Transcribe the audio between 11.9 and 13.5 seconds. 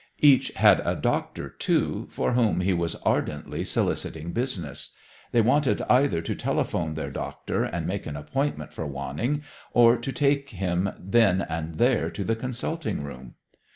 to the consulting room.